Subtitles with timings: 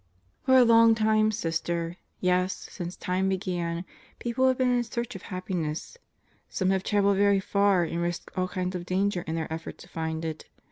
[0.41, 3.85] For a long time, Sister, yes, since Time began,
[4.17, 5.95] people have been in search of happiness.
[6.49, 9.89] Some have traveled very far and risked all kinds of danger in their efforts to
[9.89, 10.49] find it.